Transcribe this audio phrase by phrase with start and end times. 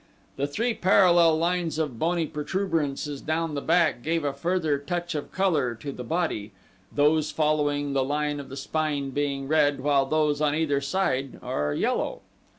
[0.35, 5.31] The three parallel lines of bony protuberances down the back gave a further touch of
[5.31, 6.53] color to the body,
[6.91, 11.75] those following the line of the spine being red, while those on either side are
[11.75, 12.21] yellow.